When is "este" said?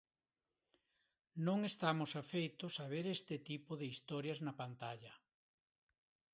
3.17-3.35